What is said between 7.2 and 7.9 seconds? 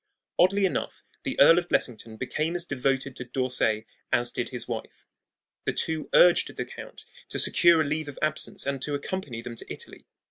to secure a